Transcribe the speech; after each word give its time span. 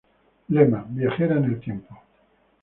Lema: 0.49 0.83
"Viajera 0.89 1.37
en 1.37 1.43
el 1.45 1.59
Tiempo". 1.59 1.95